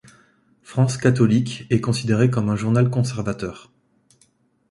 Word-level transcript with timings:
France 0.63 0.97
catholique 0.97 1.67
est 1.69 1.79
considéré 1.79 2.31
comme 2.31 2.49
un 2.49 2.55
journal 2.55 2.89
conservateur. 2.89 3.71